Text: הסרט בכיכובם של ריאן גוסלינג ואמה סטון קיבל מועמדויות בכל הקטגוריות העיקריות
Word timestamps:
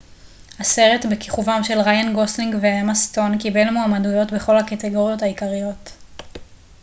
הסרט 0.59 1.05
בכיכובם 1.11 1.59
של 1.63 1.79
ריאן 1.81 2.13
גוסלינג 2.13 2.55
ואמה 2.61 2.95
סטון 2.95 3.37
קיבל 3.37 3.69
מועמדויות 3.69 4.31
בכל 4.33 4.57
הקטגוריות 4.57 5.21
העיקריות 5.21 5.89